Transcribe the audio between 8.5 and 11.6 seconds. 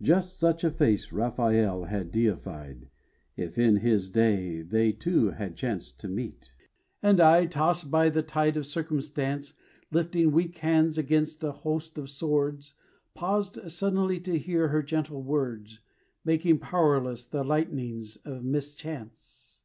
of circumstance, Lifting weak hands against a